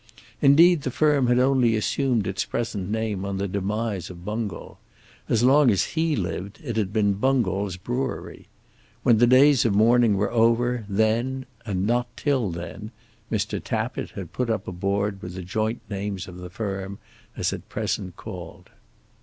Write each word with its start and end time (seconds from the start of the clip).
Indeed 0.41 0.81
the 0.81 0.89
firm 0.89 1.27
had 1.27 1.37
only 1.37 1.75
assumed 1.75 2.25
its 2.25 2.43
present 2.43 2.89
name 2.89 3.23
on 3.23 3.37
the 3.37 3.47
demise 3.47 4.09
of 4.09 4.25
Bungall. 4.25 4.79
As 5.29 5.43
long 5.43 5.69
as 5.69 5.93
he 5.93 6.13
had 6.15 6.19
lived 6.19 6.59
it 6.63 6.75
had 6.75 6.91
been 6.91 7.13
Bungall's 7.19 7.77
brewery. 7.77 8.47
When 9.03 9.19
the 9.19 9.27
days 9.27 9.63
of 9.63 9.75
mourning 9.75 10.15
were 10.17 10.31
over, 10.31 10.85
then 10.89 11.45
and 11.67 11.85
not 11.85 12.07
till 12.17 12.49
then 12.49 12.89
Mr. 13.31 13.63
Tappitt 13.63 14.09
had 14.15 14.33
put 14.33 14.49
up 14.49 14.67
a 14.67 14.71
board 14.71 15.21
with 15.21 15.35
the 15.35 15.43
joint 15.43 15.81
names 15.87 16.27
of 16.27 16.37
the 16.37 16.49
firm 16.49 16.97
as 17.37 17.53
at 17.53 17.69
present 17.69 18.15
called. 18.15 18.71